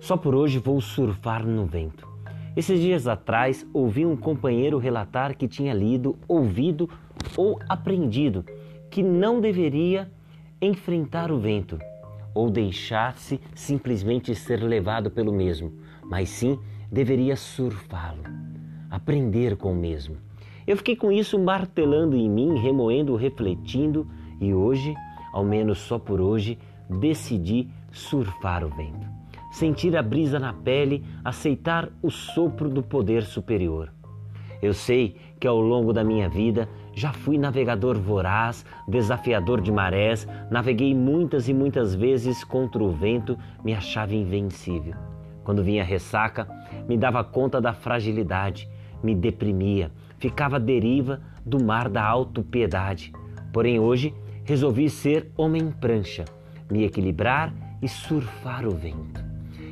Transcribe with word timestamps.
Só 0.00 0.16
por 0.16 0.34
hoje 0.34 0.58
vou 0.58 0.80
surfar 0.80 1.46
no 1.46 1.66
vento. 1.66 2.06
Esses 2.56 2.80
dias 2.80 3.06
atrás 3.06 3.66
ouvi 3.72 4.04
um 4.04 4.16
companheiro 4.16 4.78
relatar 4.78 5.36
que 5.36 5.46
tinha 5.46 5.72
lido, 5.72 6.16
ouvido 6.26 6.88
ou 7.36 7.58
aprendido 7.68 8.44
que 8.90 9.02
não 9.02 9.40
deveria 9.40 10.10
enfrentar 10.60 11.30
o 11.30 11.38
vento 11.38 11.78
ou 12.34 12.50
deixar-se 12.50 13.40
simplesmente 13.54 14.34
ser 14.34 14.62
levado 14.62 15.10
pelo 15.10 15.32
mesmo, 15.32 15.72
mas 16.04 16.28
sim 16.28 16.58
deveria 16.90 17.36
surfá-lo, 17.36 18.22
aprender 18.90 19.56
com 19.56 19.72
o 19.72 19.76
mesmo. 19.76 20.16
Eu 20.66 20.76
fiquei 20.76 20.94
com 20.94 21.10
isso 21.10 21.38
martelando 21.38 22.16
em 22.16 22.28
mim, 22.28 22.58
remoendo, 22.58 23.16
refletindo 23.16 24.06
e 24.40 24.52
hoje, 24.52 24.94
ao 25.32 25.44
menos 25.44 25.78
só 25.78 25.98
por 25.98 26.20
hoje, 26.20 26.58
decidi 26.88 27.68
surfar 27.90 28.64
o 28.64 28.68
vento. 28.68 29.07
Sentir 29.50 29.96
a 29.96 30.02
brisa 30.02 30.38
na 30.38 30.52
pele, 30.52 31.04
aceitar 31.24 31.88
o 32.02 32.10
sopro 32.10 32.68
do 32.68 32.82
poder 32.82 33.22
superior. 33.22 33.92
Eu 34.60 34.74
sei 34.74 35.16
que 35.38 35.46
ao 35.46 35.60
longo 35.60 35.92
da 35.92 36.02
minha 36.02 36.28
vida 36.28 36.68
já 36.92 37.12
fui 37.12 37.38
navegador 37.38 37.96
voraz, 37.96 38.66
desafiador 38.88 39.60
de 39.60 39.70
marés, 39.70 40.26
naveguei 40.50 40.94
muitas 40.94 41.48
e 41.48 41.54
muitas 41.54 41.94
vezes 41.94 42.42
contra 42.42 42.82
o 42.82 42.90
vento, 42.90 43.38
me 43.64 43.72
achava 43.72 44.14
invencível. 44.14 44.94
Quando 45.44 45.62
vinha 45.62 45.84
ressaca, 45.84 46.48
me 46.88 46.96
dava 46.96 47.22
conta 47.22 47.60
da 47.60 47.72
fragilidade, 47.72 48.68
me 49.02 49.14
deprimia, 49.14 49.92
ficava 50.18 50.56
à 50.56 50.58
deriva 50.58 51.20
do 51.46 51.62
mar 51.62 51.88
da 51.88 52.04
autopiedade. 52.04 53.12
Porém, 53.52 53.78
hoje 53.78 54.12
resolvi 54.44 54.90
ser 54.90 55.30
homem 55.36 55.70
prancha, 55.70 56.24
me 56.70 56.84
equilibrar 56.84 57.54
e 57.80 57.88
surfar 57.88 58.66
o 58.66 58.72
vento. 58.72 59.27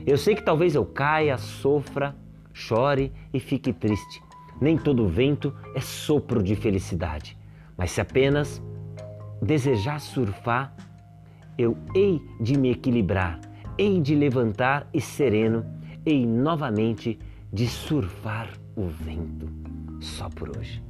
Eu 0.07 0.17
sei 0.17 0.35
que 0.35 0.43
talvez 0.43 0.75
eu 0.75 0.85
caia, 0.85 1.37
sofra, 1.37 2.15
chore 2.53 3.13
e 3.35 3.41
fique 3.41 3.73
triste 3.73 4.23
nem 4.61 4.77
todo 4.77 5.09
vento 5.09 5.55
é 5.75 5.81
sopro 5.81 6.43
de 6.43 6.55
felicidade, 6.55 7.37
mas 7.77 7.91
se 7.91 8.01
apenas 8.01 8.63
desejar 9.43 10.01
surfar, 10.01 10.75
eu 11.59 11.77
hei 11.95 12.21
de 12.41 12.59
me 12.59 12.71
equilibrar, 12.71 13.41
hei 13.79 14.01
de 14.01 14.15
levantar 14.15 14.89
e 14.93 15.01
sereno, 15.01 15.65
hei 16.05 16.27
novamente 16.27 17.19
de 17.53 17.67
surfar 17.67 18.51
o 18.75 18.87
vento, 18.87 19.49
só 20.01 20.29
por 20.29 20.57
hoje. 20.57 20.83